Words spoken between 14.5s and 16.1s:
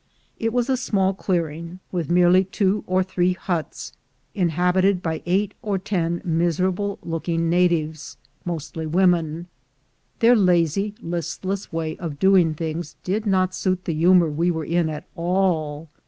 in at all.